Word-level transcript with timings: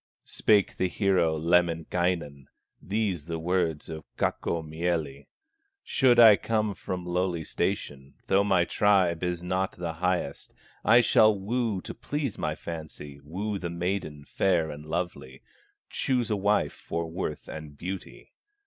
Spake 0.25 0.77
the 0.77 0.87
hero, 0.87 1.37
Lemminkainen, 1.37 2.47
These 2.81 3.25
the 3.27 3.37
words 3.37 3.87
of 3.87 4.03
Kaukomieli: 4.17 5.27
"Should 5.83 6.19
I 6.19 6.37
come 6.37 6.73
from 6.73 7.05
lowly 7.05 7.43
station, 7.43 8.15
Though 8.25 8.43
my 8.43 8.65
tribe 8.65 9.21
is 9.21 9.43
not 9.43 9.73
the 9.73 9.93
highest, 9.93 10.55
I 10.83 11.01
shall 11.01 11.37
woo 11.37 11.81
to 11.81 11.93
please 11.93 12.39
my 12.39 12.55
fancy, 12.55 13.19
Woo 13.23 13.59
the 13.59 13.69
maiden 13.69 14.25
fair 14.25 14.71
and 14.71 14.87
lovely, 14.87 15.43
Choose 15.91 16.31
a 16.31 16.35
wife 16.35 16.73
for 16.73 17.07
worth 17.07 17.47
and 17.47 17.77
beauty." 17.77 18.33